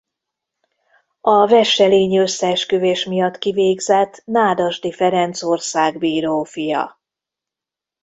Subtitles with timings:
[1.21, 6.99] A Wesselényi-összeesküvés miatt kivégzett Nádasdy Ferenc országbíró fia.